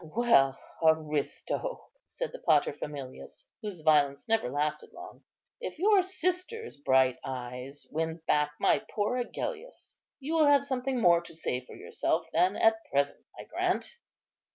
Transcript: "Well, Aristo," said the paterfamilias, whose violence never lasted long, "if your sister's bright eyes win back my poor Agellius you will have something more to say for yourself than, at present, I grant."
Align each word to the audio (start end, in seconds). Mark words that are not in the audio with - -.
"Well, 0.03 0.57
Aristo," 0.81 1.89
said 2.07 2.31
the 2.31 2.39
paterfamilias, 2.39 3.45
whose 3.61 3.81
violence 3.81 4.27
never 4.27 4.49
lasted 4.49 4.91
long, 4.93 5.23
"if 5.59 5.77
your 5.77 6.01
sister's 6.01 6.75
bright 6.75 7.19
eyes 7.23 7.85
win 7.91 8.23
back 8.25 8.53
my 8.59 8.79
poor 8.89 9.17
Agellius 9.17 9.99
you 10.19 10.33
will 10.33 10.47
have 10.47 10.65
something 10.65 10.99
more 10.99 11.21
to 11.21 11.35
say 11.35 11.63
for 11.67 11.75
yourself 11.75 12.25
than, 12.33 12.55
at 12.55 12.77
present, 12.89 13.23
I 13.39 13.43
grant." 13.43 13.95